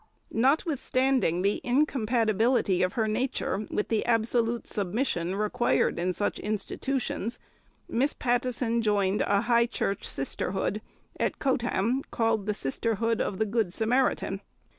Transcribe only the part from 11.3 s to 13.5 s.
Coatham, called the Sisterhood of the